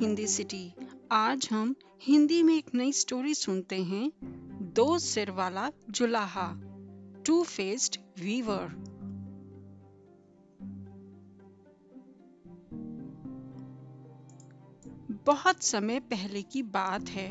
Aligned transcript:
Hindi 0.00 0.26
city. 0.26 0.74
आज 1.12 1.48
हम 1.52 1.74
हिंदी 2.02 2.42
में 2.42 2.56
एक 2.56 2.64
नई 2.74 2.92
स्टोरी 2.92 3.34
सुनते 3.34 3.76
हैं, 3.82 4.12
दो 4.74 4.98
सिर 4.98 5.30
वाला 5.30 5.70
जुलाहा 5.90 6.60
टू 7.26 7.42
फेस्ड 7.42 7.96
वीवर 8.20 8.74
बहुत 15.26 15.62
समय 15.62 16.00
पहले 16.00 16.42
की 16.42 16.62
बात 16.62 17.08
है। 17.08 17.30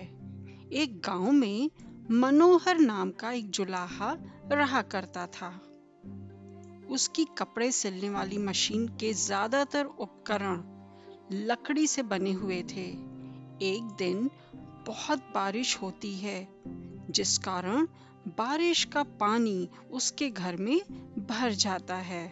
एक 0.72 1.02
गाँव 1.06 1.32
में 1.32 1.70
मनोहर 2.12 2.80
नाम 2.80 3.12
का 3.12 3.32
एक 3.32 3.50
जुलाहा 3.50 4.18
रहा 4.52 4.82
करता 4.82 5.28
था। 5.28 5.62
उसकी 6.90 7.26
कपड़े 7.26 7.72
सिलने 7.72 8.10
वाली 8.10 8.38
मशीन 8.38 8.88
के 8.88 9.14
ज़्यादातर 9.14 9.86
उपकरण 9.86 10.75
लकड़ी 11.32 11.88
से 11.88 12.04
बने 12.04 12.32
हुए 12.32 12.64
थे। 12.64 12.86
एक 13.62 13.96
दिन 13.98 14.30
बहुत 14.88 15.20
बारिश 15.20 15.82
होती 15.82 16.14
है, 16.16 16.48
जिस 17.10 17.38
कारण 17.38 17.88
बारिश 18.28 18.84
का 18.84 19.04
पानी 19.04 19.70
उसके 19.92 20.30
घर 20.30 20.56
में 20.56 20.82
भर 21.28 21.52
जाता 21.52 21.96
है। 21.96 22.28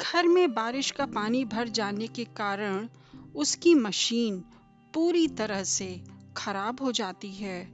घर 0.00 0.28
में 0.28 0.54
बारिश 0.54 0.90
का 0.90 1.06
पानी 1.06 1.44
भर 1.44 1.68
जाने 1.68 2.06
के 2.06 2.24
कारण 2.24 2.88
उसकी 3.36 3.74
मशीन 3.74 4.44
पूरी 4.94 5.28
तरह 5.28 5.64
से 5.64 6.04
खराब 6.36 6.82
हो 6.82 6.92
जाती 6.92 7.32
है। 7.32 7.72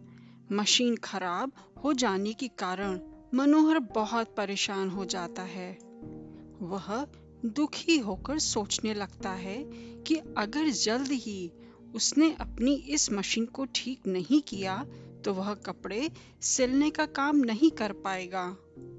मशीन 0.53 0.97
खराब 0.97 1.53
हो 1.85 1.93
जाने 1.93 2.33
के 2.33 2.49
कारण 2.49 3.01
मनोहर 3.35 3.79
बहुत 3.79 4.35
परेशान 4.37 4.89
हो 4.89 5.05
जाता 5.05 5.43
है। 5.43 5.71
वह 6.63 6.89
दुखी 7.45 7.99
होकर 7.99 8.39
सोचने 8.39 8.95
लगता 8.95 9.31
है 9.31 9.57
कि 10.07 10.17
अगर 10.39 10.69
जल्द 10.69 11.13
ही 11.13 11.53
उसने 11.95 12.31
अपनी 12.41 12.75
इस 12.75 13.13
मशीन 13.13 13.45
को 13.47 13.65
ठीक 13.75 14.07
नहीं 14.07 14.41
किया 14.41 14.85
तो 15.25 15.35
वह 15.35 15.55
कपड़े 15.55 16.11
सिलने 16.43 16.91
का 16.91 17.07
काम 17.07 17.37
नहीं 17.37 17.71
कर 17.71 17.93
पाएगा 17.93 18.45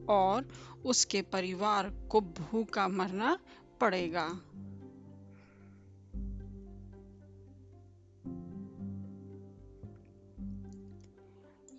और 0.09 0.47
उसके 0.85 1.21
परिवार 1.21 1.89
को 2.11 2.21
भूखा 2.21 2.87
मरना 2.87 3.37
पड़ेगा। 3.81 4.27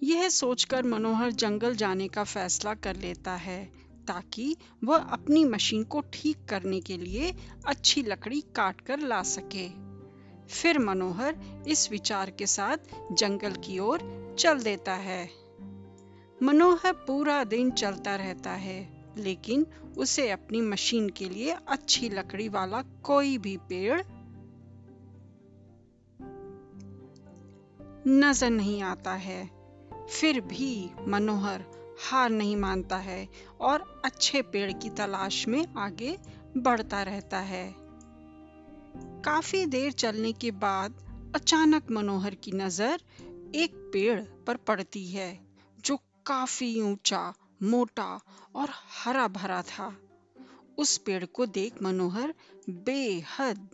यह 0.05 0.29
सोचकर 0.29 0.83
मनोहर 0.83 1.31
जंगल 1.31 1.77
जाने 1.77 2.09
का 2.09 2.25
फैसला 2.25 2.75
कर 2.75 2.97
लेता 2.97 3.33
है, 3.33 3.65
ताकि 4.07 4.57
वह 4.85 4.97
अपनी 4.97 5.45
मशीन 5.45 5.85
को 5.85 6.01
ठीक 6.13 6.45
करने 6.49 6.81
के 6.81 6.97
लिए 6.97 7.35
अच्छी 7.67 8.03
लकड़ी 8.03 8.41
काट 8.41 8.81
कर 8.81 8.99
ला 8.99 9.23
सके। 9.23 9.69
फिर 10.49 10.79
मनोहर 10.79 11.65
इस 11.69 11.91
विचार 11.91 12.31
के 12.31 12.47
साथ 12.47 12.77
जंगल 13.13 13.53
की 13.53 13.79
ओर 13.79 14.01
चल 14.39 14.63
देता 14.63 14.95
है। 14.95 15.31
मनोहर 16.43 16.93
पूरा 16.93 17.45
दिन 17.45 17.71
चलता 17.71 18.17
रहता 18.17 18.51
है, 18.51 18.89
लेकिन 19.17 19.67
उसे 19.99 20.31
अपनी 20.31 20.61
मशीन 20.61 21.09
के 21.09 21.29
लिए 21.29 21.57
अच्छी 21.69 22.09
लकड़ी 22.09 22.49
वाला 22.49 22.83
कोई 22.83 23.39
भी 23.39 23.57
पेड़ 23.57 24.03
नज़र 28.09 28.51
नहीं 28.51 28.83
आता 28.83 29.13
है। 29.13 29.54
फिर 30.11 30.41
भी 30.41 30.91
मनोहर 31.09 31.65
हार 32.03 32.31
नहीं 32.31 32.57
मानता 32.57 32.97
है 32.97 33.29
और 33.61 34.03
अच्छे 34.05 34.43
पेड़ 34.43 34.73
की 34.73 34.91
तलाश 34.91 35.49
में 35.49 35.67
आगे 35.77 36.19
बढ़ता 36.57 37.03
रहता 37.03 37.39
है। 37.39 37.75
काफ़ी 39.25 39.67
देर 39.67 39.93
चलने 39.93 40.33
के 40.33 40.51
बाद 40.51 41.03
अचानक 41.35 41.91
मनोहर 41.91 42.35
की 42.35 42.53
नज़र 42.53 43.01
एक 43.55 43.75
पेड़ 43.93 44.21
पर 44.21 44.57
पड़ती 44.57 45.07
है, 45.07 45.41
जो 45.85 45.97
काफ़ी 46.27 46.81
ऊँचा, 46.81 47.35
मोटा 47.63 48.21
और 48.55 48.69
हरा 48.71 49.29
भरा 49.29 49.63
था। 49.63 49.97
उस 50.79 50.97
पेड़ 50.99 51.25
को 51.25 51.47
देख 51.47 51.83
मनोहर 51.83 52.35
बेहद 52.71 53.69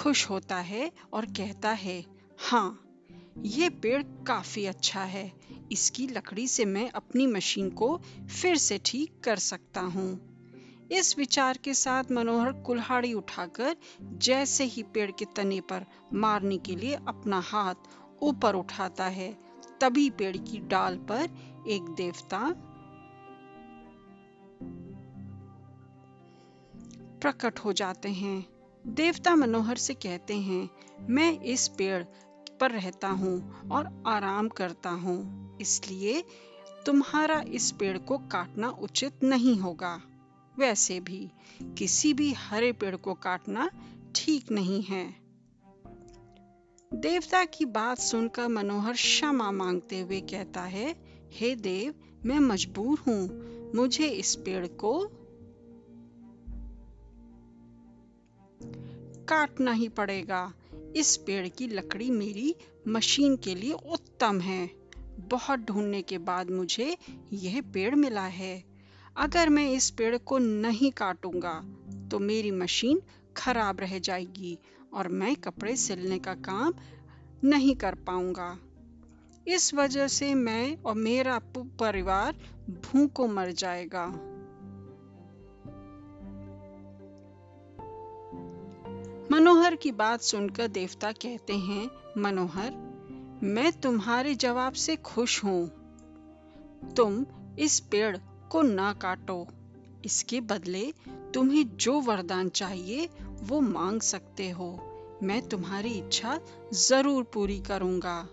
खुश 0.00 0.30
होता 0.30 0.56
है 0.56 0.90
और 1.12 1.24
कहता 1.24 1.70
है 1.70 2.04
हाँ 2.40 2.86
ये 3.38 3.68
पेड़ 3.68 4.02
काफ़ी 4.02 4.64
अच्छा 4.66 5.00
है। 5.00 5.32
इसकी 5.72 6.06
लकड़ी 6.06 6.46
से 6.48 6.64
मैं 6.64 6.90
अपनी 6.90 7.26
मशीन 7.26 7.70
को 7.70 7.96
फिर 8.30 8.56
से 8.56 8.78
ठीक 8.84 9.20
कर 9.24 9.36
सकता 9.36 9.80
हूँ। 9.80 10.08
इस 10.92 11.18
विचार 11.18 11.58
के 11.64 11.74
साथ 11.74 12.10
मनोहर 12.12 12.52
कुल्हाड़ी 12.52 13.12
उठाकर 13.12 13.76
जैसे 14.02 14.64
ही 14.64 14.82
पेड़ 14.82 15.10
के 15.10 15.24
तने 15.36 15.60
पर 15.60 15.84
मारने 16.14 16.58
के 16.58 16.76
लिए 16.76 16.94
अपना 16.94 17.40
हाथ 17.40 17.74
ऊपर 18.22 18.54
उठाता 18.54 19.04
है, 19.04 19.32
तभी 19.80 20.08
पेड़ 20.10 20.36
की 20.36 20.58
डाल 20.58 20.96
पर 20.96 21.28
एक 21.68 21.82
देवता 21.82 22.38
प्रकट 27.20 27.58
हो 27.58 27.72
जाते 27.72 28.08
हैं। 28.08 28.59
देवता 28.84 29.34
मनोहर 29.34 29.76
से 29.76 29.94
कहते 29.94 30.34
हैं, 30.34 30.68
मैं 31.08 31.40
इस 31.40 31.66
पेड़ 31.68 32.02
पर 32.60 32.70
रहता 32.70 33.08
हूँ 33.08 33.68
और 33.72 33.88
आराम 34.06 34.48
करता 34.48 34.90
हूँ, 34.90 35.58
इसलिए 35.60 36.22
तुम्हारा 36.86 37.40
इस 37.48 37.70
पेड़ 37.70 37.98
को 37.98 38.18
काटना 38.18 38.68
उचित 38.68 39.22
नहीं 39.24 39.58
होगा। 39.58 40.00
वैसे 40.54 40.98
भी 41.00 41.30
किसी 41.78 42.14
भी 42.14 42.32
हरे 42.32 42.72
पेड़ 42.72 42.94
को 42.96 43.14
काटना 43.14 43.70
ठीक 44.14 44.50
नहीं 44.52 44.82
है। 44.82 45.04
देवता 46.92 47.44
की 47.44 47.64
बात 47.64 47.98
सुनकर 47.98 48.48
मनोहर 48.48 48.92
क्षमा 48.92 49.50
मांगते 49.50 50.00
हुए 50.00 50.20
कहता 50.20 50.60
है, 50.60 50.94
हे 51.32 51.54
देव, 51.54 51.94
मैं 52.24 52.38
मजबूर 52.38 52.98
हूँ। 52.98 53.72
मुझे 53.74 54.06
इस 54.06 54.34
पेड़ 54.34 54.66
को 54.66 54.92
काटना 59.30 59.72
ही 59.72 59.88
पड़ेगा। 59.88 60.52
इस 60.96 61.16
पेड़ 61.16 61.46
की 61.48 61.66
लकड़ी 61.68 62.10
मेरी 62.10 62.54
मशीन 62.88 63.36
के 63.36 63.54
लिए 63.54 63.72
उत्तम 63.72 64.40
है। 64.40 64.70
बहुत 65.30 65.58
ढूँढने 65.60 66.00
के 66.02 66.18
बाद 66.18 66.50
मुझे 66.50 66.96
यह 67.32 67.60
पेड़ 67.74 67.94
मिला 67.94 68.26
है। 68.26 68.64
अगर 69.16 69.48
मैं 69.48 69.70
इस 69.72 69.90
पेड़ 69.90 70.16
को 70.16 70.38
नहीं 70.38 70.90
काटूँगा 70.90 71.52
तो 72.10 72.18
मेरी 72.18 72.50
मशीन 72.50 73.00
खराब 73.36 73.80
रह 73.80 73.98
जाएगी 73.98 74.58
और 74.94 75.08
मैं 75.08 75.34
कपड़े 75.36 75.76
सिलने 75.76 76.18
का 76.18 76.34
काम 76.44 76.74
नहीं 77.44 77.74
कर 77.76 77.94
पाऊँगा। 78.06 78.56
इस 79.46 79.72
वजह 79.74 80.08
से 80.08 80.34
मैं 80.34 80.76
और 80.76 80.94
मेरा 80.96 81.38
परिवार 81.56 82.36
भूखों 82.70 83.28
मर 83.28 83.52
जाएगा। 83.52 84.06
मनोहर 89.32 89.76
की 89.76 89.92
बात 89.92 90.20
सुनकर 90.20 90.68
देवता 90.68 91.12
कहते 91.12 91.52
हैं, 91.52 91.90
मनोहर, 92.18 92.70
मैं 93.42 93.72
तुम्हारे 93.72 94.34
जवाब 94.34 94.72
से 94.72 94.96
खुश 94.96 95.44
हूँ। 95.44 95.68
तुम 96.96 97.26
इस 97.58 97.80
पेड़ 97.80 98.16
को 98.50 98.62
ना 98.62 98.92
काटो। 98.92 99.46
इसके 100.04 100.40
बदले 100.40 100.92
तुम्हें 101.34 101.76
जो 101.76 102.00
वरदान 102.00 102.48
चाहिए, 102.48 103.08
वो 103.42 103.60
मांग 103.60 104.00
सकते 104.00 104.50
हो। 104.50 104.80
मैं 105.22 105.48
तुम्हारी 105.48 105.90
इच्छा 105.90 106.40
ज़रूर 106.72 107.24
पूरी 107.24 107.60
करूँगा। 107.60 108.28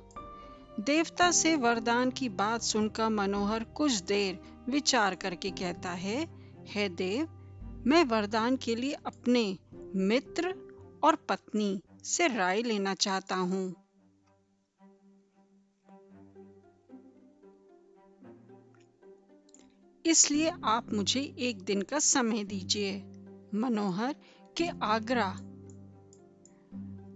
देवता 0.79 1.31
से 1.31 1.55
वरदान 1.55 2.11
की 2.11 2.29
बात 2.29 2.61
सुनकर 2.61 3.09
मनोहर 3.09 3.63
कुछ 3.63 3.93
देर 3.93 4.39
विचार 4.69 5.15
करके 5.15 5.50
कहता 5.50 5.89
है, 5.89 6.27
हे 6.67 6.89
देव, 6.89 7.27
मैं 7.85 8.03
वरदान 8.03 8.55
के 8.55 8.75
लिए 8.75 8.93
अपने 8.93 9.57
मित्र 9.95 10.66
और 11.07 11.15
पत्नी 11.15 11.81
से 12.04 12.27
राय 12.27 12.62
लेना 12.62 12.94
चाहता 12.94 13.36
हूँ। 13.36 13.75
इसलिए 20.06 20.51
आप 20.63 20.94
मुझे 20.94 21.36
एक 21.39 21.62
दिन 21.62 21.81
का 21.81 22.00
समय 22.00 22.44
दीजिए, 22.44 23.04
मनोहर 23.54 24.15
के 24.57 24.68
आगरा 24.83 25.38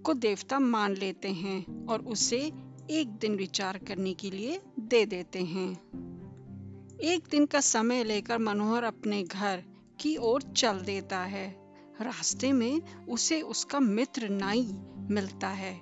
को 0.05 0.13
देवता 0.13 0.59
मान 0.59 0.93
लेते 0.93 1.29
हैं 1.29 1.87
और 1.87 2.01
उसे 2.01 2.51
एक 2.89 3.07
दिन 3.07 3.35
विचार 3.35 3.77
करने 3.77 4.13
के 4.13 4.31
लिए 4.31 4.61
दे 4.79 5.05
देते 5.05 5.39
हैं। 5.39 5.71
एक 6.99 7.27
दिन 7.31 7.45
का 7.45 7.59
समय 7.59 8.03
लेकर 8.03 8.37
मनोहर 8.37 8.83
अपने 8.83 9.23
घर 9.23 9.63
की 9.99 10.17
ओर 10.17 10.41
चल 10.41 10.79
देता 10.79 11.19
है। 11.19 11.60
रास्ते 12.01 12.51
में 12.51 12.81
उसे 13.09 13.41
उसका 13.41 13.79
मित्र 13.79 14.29
नाई 14.29 14.75
मिलता 14.97 15.47
है। 15.47 15.81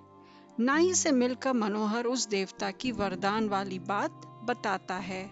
नाई 0.60 0.94
से 0.94 1.12
मिलकर 1.12 1.54
मनोहर 1.54 2.06
उस 2.06 2.28
देवता 2.28 2.72
की 2.72 2.92
वरदान 2.92 3.50
वाली 3.50 3.80
बात 3.80 4.12
बताता 4.44 4.96
है। 4.96 5.32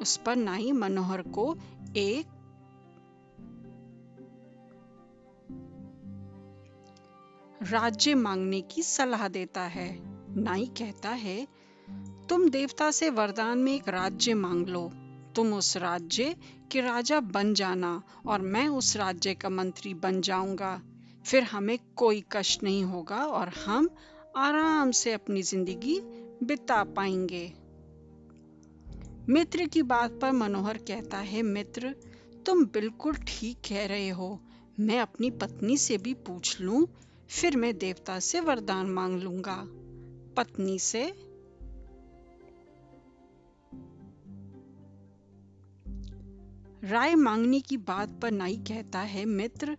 उस 0.00 0.16
पर 0.16 0.36
नाई 0.36 0.72
मनोहर 0.72 1.22
को 1.22 1.56
एक 1.96 2.26
राज्य 7.62 8.14
मांगने 8.14 8.60
की 8.60 8.82
सलाह 8.82 9.28
देता 9.28 9.62
है। 9.62 9.98
नाई 10.40 10.66
कहता 10.66 11.08
है, 11.08 11.48
तुम 12.28 12.48
देवता 12.50 12.90
से 12.90 13.10
वरदान 13.10 13.58
में 13.58 13.74
एक 13.74 13.88
राज्य 13.88 14.34
मांग 14.34 14.66
लो। 14.66 14.90
तुम 15.36 15.52
उस 15.54 15.76
राज्य 15.76 16.34
के 16.72 16.80
राजा 16.80 17.20
बन 17.20 17.54
जाना 17.54 18.02
और 18.26 18.40
मैं 18.40 18.68
उस 18.68 18.96
राज्य 18.96 19.34
का 19.34 19.48
मंत्री 19.48 19.94
बन 19.94 20.20
जाऊँगा। 20.20 20.80
फिर 21.24 21.42
हमें 21.42 21.78
कोई 21.96 22.24
कष्ट 22.32 22.62
नहीं 22.62 22.84
होगा 22.84 23.16
और 23.16 23.48
हम 23.66 23.88
आराम 24.36 24.90
से 24.90 25.12
अपनी 25.12 25.42
ज़िंदगी 25.42 26.00
बिता 26.42 26.82
पाएँगे। 26.84 27.52
मित्र 29.28 29.66
की 29.66 29.82
बात 29.82 30.18
पर 30.22 30.32
मनोहर 30.32 30.78
कहता 30.78 31.18
है, 31.18 31.42
मित्र, 31.42 31.94
तुम 32.46 32.64
बिल्कुल 32.64 33.14
ठीक 33.14 33.58
कह 33.68 33.86
रहे 33.86 34.08
हो। 34.08 34.40
मैं 34.80 34.98
अपनी 35.00 35.30
पत्नी 35.30 35.76
से 35.76 35.98
भी 35.98 36.14
पूछ 36.14 36.60
लूँ, 36.60 36.86
फिर 37.30 37.56
मैं 37.56 37.76
देवता 37.78 38.18
से 38.20 38.40
वरदान 38.40 38.86
मांग 38.86 39.20
लूँगा। 39.22 39.56
पत्नी 40.36 40.78
से 40.78 41.04
राय 46.84 47.14
मांगने 47.14 47.58
की 47.60 47.76
बात 47.76 48.18
पर 48.22 48.30
नाई 48.30 48.56
कहता 48.68 48.98
है, 49.00 49.24
मित्र, 49.24 49.76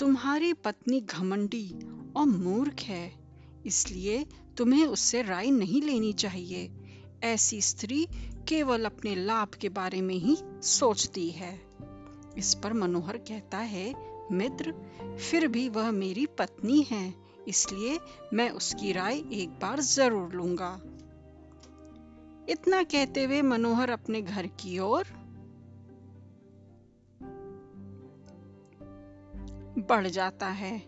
तुम्हारी 0.00 0.52
पत्नी 0.54 1.00
घमंडी 1.00 1.68
और 2.16 2.26
मूर्ख 2.26 2.80
है, 2.80 3.12
इसलिए 3.66 4.24
तुम्हें 4.56 4.84
उससे 4.86 5.22
राय 5.22 5.50
नहीं 5.50 5.82
लेनी 5.82 6.12
चाहिए। 6.12 6.70
ऐसी 7.24 7.60
स्त्री 7.60 8.06
केवल 8.48 8.84
अपने 8.84 9.14
लाभ 9.16 9.54
के 9.60 9.68
बारे 9.68 10.00
में 10.00 10.14
ही 10.14 10.36
सोचती 10.62 11.30
है। 11.30 11.54
इस 12.38 12.54
पर 12.54 12.72
मनोहर 12.72 13.16
कहता 13.18 13.58
है, 13.58 13.94
मित्र, 14.32 14.74
फिर 15.20 15.48
भी 15.48 15.68
वह 15.68 15.90
मेरी 15.92 16.26
पत्नी 16.38 16.82
है, 16.82 17.14
इसलिए 17.48 17.98
मैं 18.32 18.50
उसकी 18.50 18.92
राय 18.92 19.24
एक 19.32 19.58
बार 19.62 19.80
ज़रूर 19.80 20.34
लूँगा। 20.34 20.78
इतना 22.48 22.82
कहते 22.82 23.24
हुए 23.24 23.42
मनोहर 23.42 23.90
अपने 23.90 24.22
घर 24.22 24.46
की 24.46 24.78
ओर 24.78 25.23
बढ़ 29.88 30.08
जाता 30.08 30.48
है। 30.48 30.82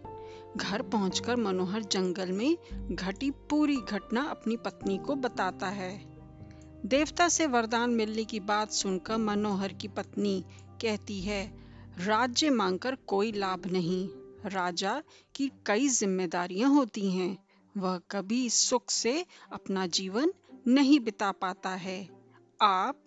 घर 0.57 0.83
पहुंचकर 0.83 1.37
मनोहर 1.37 1.83
जंगल 1.83 2.33
में 2.33 2.59
घटी 2.95 3.31
पूरी 3.31 3.77
घटना 3.77 4.23
अपनी 4.23 4.57
पत्नी 4.57 4.99
को 4.99 5.15
बताता 5.15 5.69
है। 5.69 6.17
देवता 6.87 7.29
से 7.29 7.47
वरदान 7.47 7.91
मिलने 7.91 8.25
की 8.25 8.41
बात 8.41 8.71
सुनकर 8.71 9.17
मनोहर 9.17 9.73
की 9.73 9.89
पत्नी 9.89 10.45
कहती 10.83 11.21
है, 11.21 11.57
राज्य 11.99 12.51
मांगकर 12.51 12.95
कोई 12.95 13.33
लाभ 13.33 13.67
नहीं। 13.67 14.09
राजा 14.47 15.03
की 15.35 15.51
कई 15.67 15.89
जिम्मेदारियाँ 15.89 16.71
होती 16.71 17.11
हैं। 17.11 17.39
वह 17.77 18.01
कभी 18.11 18.51
सुख 18.51 18.91
से 18.91 19.27
अपना 19.53 19.87
जीवन 19.87 20.33
नहीं 20.67 21.01
बिता 21.01 21.33
पाता 21.33 21.71
है। 21.71 22.09
आप 22.63 23.03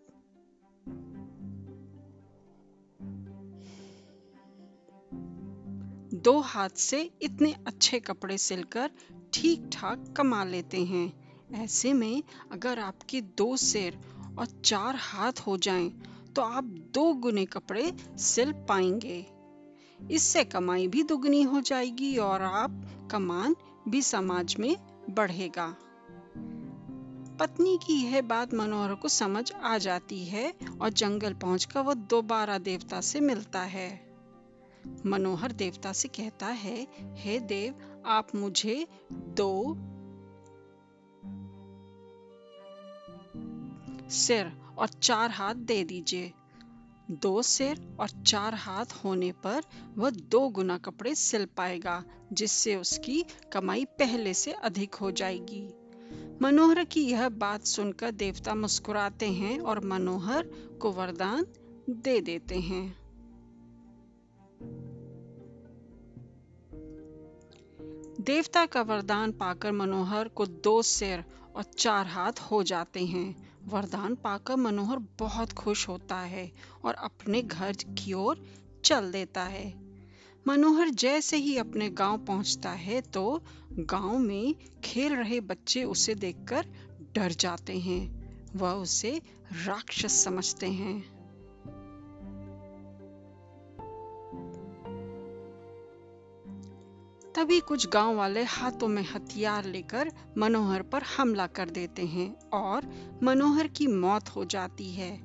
दो 6.23 6.39
हाथ 6.39 6.69
से 6.69 7.11
इतने 7.21 7.55
अच्छे 7.67 7.99
कपड़े 7.99 8.37
सिलकर 8.37 8.91
ठीक 9.33 9.69
ठाक 9.73 10.13
कमा 10.17 10.43
लेते 10.43 10.83
हैं। 10.83 11.11
ऐसे 11.55 11.93
में 11.93 12.23
अगर 12.51 12.79
आपके 12.79 13.21
दो 13.21 13.57
सिर 13.57 13.97
और 14.39 14.45
चार 14.45 14.95
हाथ 14.95 15.39
हो 15.47 15.57
जाएँ 15.57 15.89
तो 16.35 16.41
आप 16.41 16.63
दो 16.63 17.13
गुने 17.13 17.45
कपड़े 17.45 17.91
सिल 18.17 18.51
पाएँगे। 18.51 19.25
इससे 19.99 20.43
कमाई 20.43 20.87
भी 20.87 21.03
दुगनी 21.03 21.41
हो 21.41 21.61
जाएगी 21.61 22.17
और 22.17 22.41
आप 22.41 22.81
कमान 23.11 23.55
भी 23.87 24.01
समाज 24.01 24.55
में 24.59 24.75
बढ़ेगा। 25.09 25.75
पत्नी 27.39 27.77
की 27.77 27.93
यह 28.03 28.21
बात 28.21 28.53
मनोहर 28.53 28.93
को 28.93 29.07
समझ 29.07 29.51
आ 29.53 29.77
जाती 29.77 30.25
है 30.25 30.53
और 30.81 30.89
जंगल 30.89 31.33
पहुंचकर 31.33 31.79
वह 31.79 31.93
दोबारा 31.93 32.57
देवता 32.57 33.01
से 33.01 33.19
मिलता 33.19 33.61
है। 33.61 34.08
मनोहर 35.05 35.51
देवता 35.51 35.93
से 35.93 36.07
कहता 36.07 36.45
है, 36.45 36.87
हे 37.17 37.39
देव, 37.39 38.03
आप 38.05 38.35
मुझे 38.35 38.87
दो 39.11 39.77
सिर 44.09 44.61
और 44.77 44.87
चार 44.87 45.31
हाथ 45.31 45.55
दे 45.55 45.83
दीजिए। 45.83 46.33
दो 47.11 47.41
सिर 47.41 47.97
और 47.99 48.09
चार 48.09 48.53
हाथ 48.53 48.85
होने 48.85 49.31
पर 49.31 49.61
वह 49.97 50.09
दो 50.09 50.49
गुना 50.49 50.77
कपड़े 50.77 51.15
सिल 51.15 51.45
पाएगा, 51.45 52.03
जिससे 52.33 52.75
उसकी 52.75 53.25
कमाई 53.53 53.85
पहले 53.85 54.33
से 54.33 54.51
अधिक 54.51 54.95
हो 54.95 55.11
जाएगी। 55.11 55.73
मनोहर 56.41 56.83
की 56.83 57.01
यह 57.01 57.29
बात 57.29 57.65
सुनकर 57.65 58.11
देवता 58.11 58.55
मुस्कुराते 58.55 59.27
हैं 59.27 59.59
और 59.59 59.85
मनोहर 59.85 60.43
को 60.81 60.91
वरदान 60.91 61.45
दे 61.89 62.21
देते 62.21 62.55
हैं। 62.59 63.08
देवता 68.19 68.65
का 68.65 68.81
वरदान 68.81 69.31
पाकर 69.31 69.71
मनोहर 69.71 70.27
को 70.27 70.45
दो 70.45 70.81
सिर 70.81 71.23
और 71.55 71.63
चार 71.63 72.07
हाथ 72.07 72.39
हो 72.41 72.63
जाते 72.63 73.05
हैं। 73.05 73.35
वरदान 73.67 74.15
पाकर 74.15 74.55
मनोहर 74.55 74.99
बहुत 75.19 75.53
खुश 75.53 75.87
होता 75.87 76.15
है 76.15 76.51
और 76.85 76.93
अपने 76.93 77.41
घर 77.41 77.71
की 77.71 78.13
ओर 78.13 78.43
चल 78.85 79.11
देता 79.11 79.43
है। 79.43 79.73
मनोहर 80.47 80.89
जैसे 80.89 81.37
ही 81.37 81.57
अपने 81.57 81.89
गाँव 81.89 82.17
पहुँचता 82.17 82.69
है 82.69 83.01
तो 83.01 83.43
गाँव 83.71 84.17
में 84.17 84.55
खेल 84.83 85.15
रहे 85.15 85.39
बच्चे 85.39 85.83
उसे 85.83 86.15
देखकर 86.15 86.65
डर 87.15 87.31
जाते 87.31 87.77
हैं। 87.77 88.01
वह 88.55 88.71
उसे 88.71 89.21
राक्षस 89.65 90.23
समझते 90.23 90.67
हैं। 90.67 91.18
तभी 97.39 97.59
कुछ 97.59 97.87
गाँव 97.87 98.15
वाले 98.15 98.43
हाथों 98.43 98.87
में 98.87 99.01
हथियार 99.03 99.65
लेकर 99.65 100.11
मनोहर 100.37 100.81
पर 100.81 101.03
हमला 101.03 101.47
कर 101.47 101.69
देते 101.69 102.05
हैं 102.05 102.49
और 102.53 102.87
मनोहर 103.23 103.67
की 103.67 103.87
मौत 103.87 104.29
हो 104.29 104.45
जाती 104.45 104.89
है। 104.91 105.21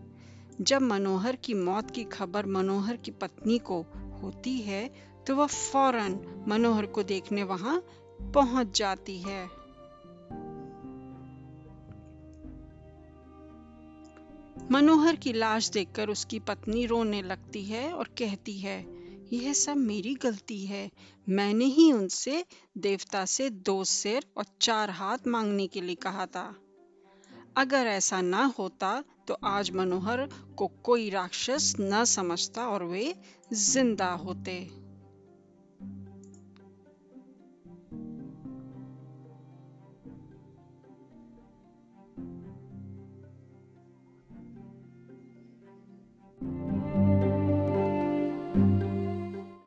जब 0.61 0.83
मनोहर 0.83 1.37
की 1.37 1.55
मौत 1.55 1.91
की 1.91 2.05
खबर 2.05 2.47
मनोहर 2.47 2.97
की 2.97 3.11
पत्नी 3.11 3.59
को 3.59 3.81
होती 4.23 4.59
है 4.61 4.95
तो 5.27 5.37
वह 5.37 5.47
फ़ौरन 5.47 6.45
मनोहर 6.49 6.87
को 6.87 7.03
देखने 7.03 7.43
वहाँ 7.43 7.77
पहुँच 8.35 8.79
जाती 8.79 9.19
है। 9.19 9.45
मनोहर 14.71 15.17
की 15.17 15.33
लाश 15.33 15.71
देखकर 15.71 16.09
उसकी 16.09 16.39
पत्नी 16.39 16.87
रोने 16.87 17.23
लगती 17.23 17.65
है 17.65 17.93
और 17.93 18.09
कहती 18.19 18.59
है 18.59 19.04
यह 19.33 19.53
सब 19.53 19.77
मेरी 19.77 20.15
गलती 20.15 20.65
है। 20.67 20.91
मैंने 21.27 21.65
ही 21.65 21.91
उनसे 21.93 22.45
देवता 22.79 23.25
से 23.25 23.49
दो 23.51 23.83
सिर 23.85 24.25
और 24.37 24.45
चार 24.61 24.91
हाथ 24.91 25.27
मांगने 25.27 25.67
के 25.67 25.81
लिए 25.81 25.95
कहा 25.95 26.27
था। 26.27 26.55
अगर 27.57 27.87
ऐसा 27.87 28.21
ना 28.21 28.45
होता 28.59 29.03
तो 29.29 29.37
आज 29.45 29.71
मनोहर 29.71 30.29
को 30.57 30.67
कोई 30.85 31.09
राक्षस 31.11 31.75
न 31.81 32.05
समझता 32.05 32.67
और 32.69 32.85
वे 32.85 33.15
ज़िंदा 33.53 34.11
होते। 34.15 34.84